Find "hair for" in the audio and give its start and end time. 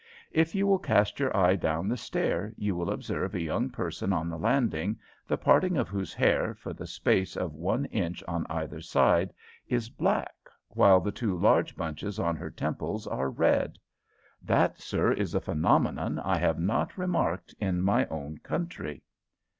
6.11-6.73